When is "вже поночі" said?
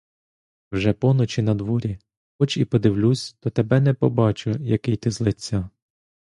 0.71-1.41